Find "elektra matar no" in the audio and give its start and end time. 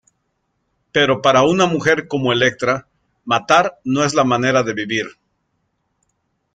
2.33-4.03